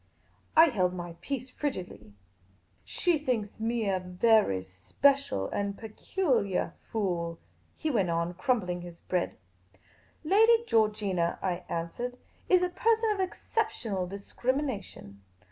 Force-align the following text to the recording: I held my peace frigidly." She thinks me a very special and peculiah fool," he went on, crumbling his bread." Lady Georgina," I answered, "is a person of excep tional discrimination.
I 0.57 0.69
held 0.69 0.95
my 0.95 1.15
peace 1.21 1.51
frigidly." 1.51 2.13
She 2.83 3.19
thinks 3.19 3.59
me 3.59 3.87
a 3.87 3.99
very 3.99 4.63
special 4.63 5.47
and 5.49 5.77
peculiah 5.77 6.71
fool," 6.91 7.37
he 7.77 7.91
went 7.91 8.09
on, 8.09 8.33
crumbling 8.33 8.81
his 8.81 9.01
bread." 9.01 9.35
Lady 10.23 10.63
Georgina," 10.65 11.37
I 11.43 11.65
answered, 11.69 12.17
"is 12.49 12.63
a 12.63 12.69
person 12.69 13.11
of 13.11 13.19
excep 13.19 13.69
tional 13.69 14.09
discrimination. 14.09 15.21